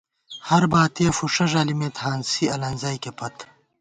ہرباتِیَہ 0.49 1.11
فُݭہ 1.17 1.45
ݫَلِمېت، 1.51 1.95
ہانسی 2.03 2.43
النزَئیکےپت 2.53 3.35